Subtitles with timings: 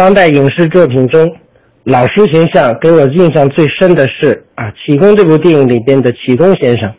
[0.00, 1.30] 当代影视作品中，
[1.84, 6.90] 老师形象给我印象最深的是啊，《启功》这部电影里边的启功先生。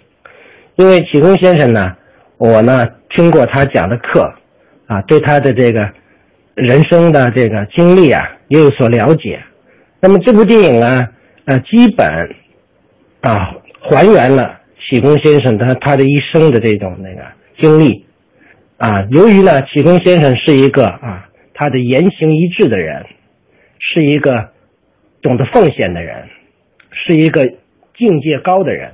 [0.75, 1.93] 因为启功先生呢，
[2.37, 4.31] 我呢听过他讲的课，
[4.85, 5.89] 啊，对他的这个
[6.53, 9.41] 人生的这个经历啊也有所了解。
[9.99, 11.03] 那么这部电影呢，
[11.45, 12.07] 呃，基本
[13.21, 13.49] 啊
[13.79, 17.23] 还原了启功先生他他的一生的这种那个
[17.57, 18.05] 经历。
[18.77, 21.20] 啊，由于呢，启功先生是一个啊，
[21.61, 23.05] 他的言行一致的人，
[23.77, 24.49] 是一个
[25.21, 26.27] 懂得奉献的人，
[26.89, 27.45] 是一个
[27.93, 28.93] 境界高的人。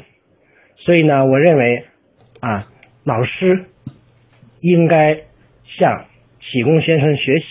[0.76, 1.86] 所以呢，我认为，
[2.42, 2.68] 啊，
[3.06, 3.68] 老师
[4.60, 5.16] 应该
[5.80, 6.08] 向
[6.42, 7.46] 启功先生学习，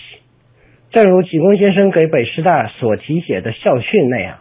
[0.91, 4.37] 正如启功先生给北师大所题写的校训那样：“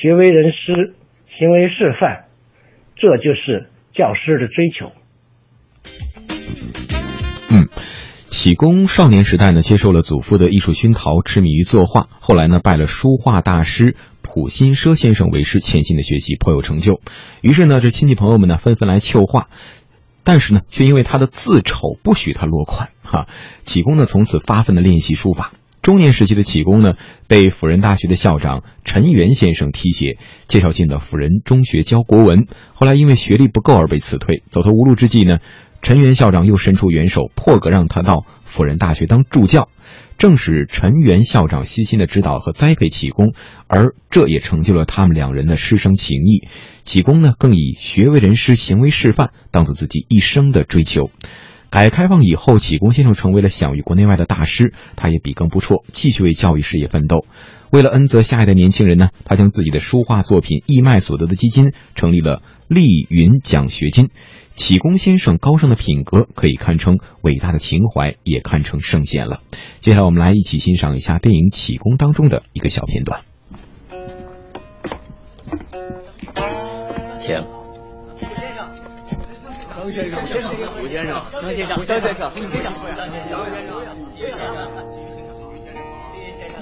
[0.00, 0.94] 学为人师，
[1.34, 2.24] 行为示范。”
[2.96, 4.90] 这就是教师的追求。
[7.50, 7.68] 嗯，
[8.36, 13.96] 启功少年时代呢，接受了祖父的艺术熏陶，痴迷于作画，后来呢，拜了书画大师。
[14.20, 17.00] 普心奢先生为师，潜心的学习颇有成就。
[17.40, 19.48] 于是呢，这亲戚朋友们呢纷纷来求画，
[20.22, 22.90] 但是呢，却因为他的字丑，不许他落款。
[23.02, 23.26] 哈，
[23.62, 25.54] 启功呢从此发奋的练习书法。
[25.80, 26.92] 中年时期的启功呢，
[27.28, 32.48] 被辅仁大学的校长陈元先生提携，介绍进了辅仁中学教国文。
[32.74, 34.42] 后来因为学历不够而被辞退。
[34.50, 35.38] 走投无路之际呢，
[35.86, 39.68] 陈元校长又伸出援手，破格让他到辅仁大学当助教。
[40.18, 43.34] 正是陈元校长悉心的指导和栽培启功，
[43.68, 46.48] 而这也成就了他们两人的师生情谊。
[46.82, 51.12] 启功呢，更以学为人师、行为示范当做自己一生的追求。
[51.76, 57.26] 改革开放以后，启功先生成为了享誉国内外的大师，他也笔耕不辍，继续为教育事业奋斗。
[57.68, 64.08] 为了恩泽下一代年轻人呢，他将自己的书画作品义卖所得的基金，成立了丽云奖学金。
[64.54, 69.42] 启功先生高尚的品格可以堪称伟大的情怀，也堪称圣贤了。
[69.80, 73.20] 接下来，我们来一起欣赏一下电影《启功》当中的一个小片段。
[77.18, 77.55] 请。
[79.76, 83.36] 张先生，先生，胡先生，张先生，张先生，胡先生，张先生，
[84.16, 84.34] 谢谢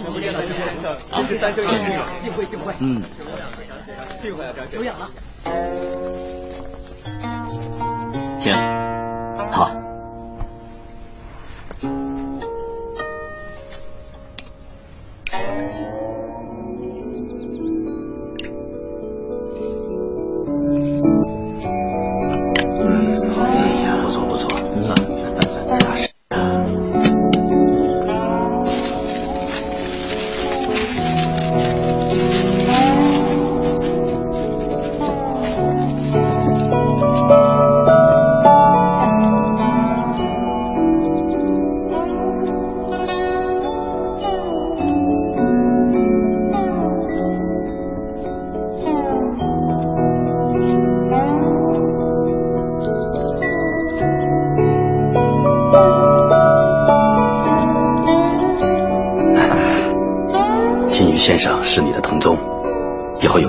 [0.04, 0.84] 胡先生，谢先生，
[1.24, 1.86] 谢谢先生有幸，
[2.20, 2.74] 幸会幸会。
[2.80, 3.00] 嗯，
[4.14, 5.08] 幸会啊，张先生，久仰了。
[8.40, 8.52] 请，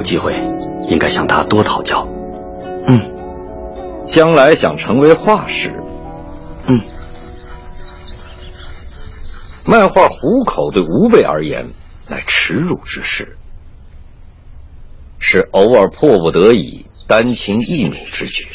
[0.03, 0.33] 机会，
[0.87, 2.07] 应该向他多讨教。
[2.87, 3.01] 嗯，
[4.05, 5.73] 将来想成为画师。
[6.67, 6.79] 嗯，
[9.67, 11.65] 卖画糊口对吾辈而言
[12.09, 13.37] 乃耻辱之事，
[15.19, 18.47] 是偶尔迫不得已、丹青一米之举。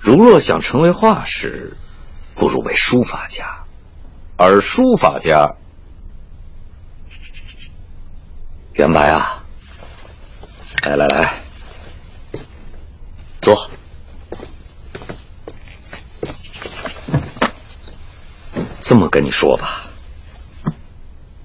[0.00, 1.76] 如若想成为画师，
[2.34, 3.64] 不如为书法家，
[4.36, 5.54] 而书法家。
[8.78, 9.42] 元白啊，
[10.84, 11.34] 来来来，
[13.40, 13.68] 坐。
[18.80, 19.88] 这么跟你说吧，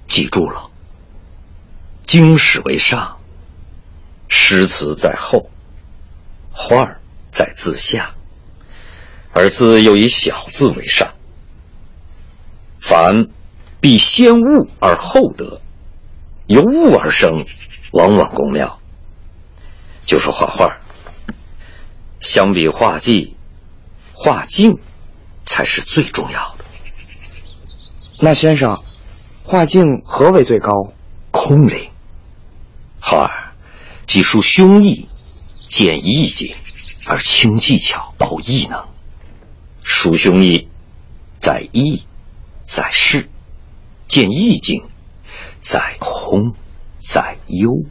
[0.08, 0.70] 记住了，
[2.06, 3.18] 经史为上，
[4.28, 5.50] 诗词在后，
[6.52, 7.02] 画儿
[7.32, 8.14] 在字下，
[9.34, 11.16] 而字又以小字为上。
[12.80, 13.30] 凡
[13.82, 15.60] 必先悟而后得。
[16.48, 17.46] 由物而生，
[17.92, 18.80] 往往功妙。
[20.06, 20.78] 就说画画，
[22.20, 23.38] 相比画技，
[24.14, 24.80] 画境
[25.46, 26.66] 才是最重要的。
[28.20, 28.84] 那先生，
[29.44, 30.94] 画境何为最高？
[31.32, 31.90] 空灵。
[33.00, 33.54] 画儿
[34.06, 35.08] 既抒胸臆，
[35.70, 36.56] 见意境，
[37.06, 38.86] 而轻技巧，保艺能。
[39.84, 40.68] 抒胸臆，
[41.40, 42.04] 在意，
[42.62, 43.28] 在势；
[44.08, 44.86] 见意境。
[45.64, 46.54] 在空，
[47.00, 47.84] 在幽。